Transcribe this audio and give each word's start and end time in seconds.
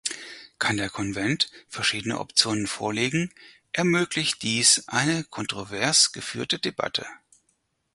Kann 0.57 0.77
der 0.77 0.89
Konvent 0.89 1.51
verschiedene 1.67 2.19
Optionen 2.19 2.65
vorlegen, 2.65 3.31
ermöglicht 3.71 4.41
dies 4.41 4.87
eine 4.87 5.23
kontrovers 5.25 6.11
geführte 6.11 6.57
Debatte. 6.57 7.05